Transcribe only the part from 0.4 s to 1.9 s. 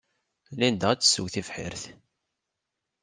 Linda ad tessew tibḥirt.